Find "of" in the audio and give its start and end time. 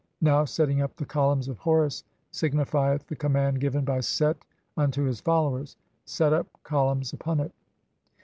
1.47-1.57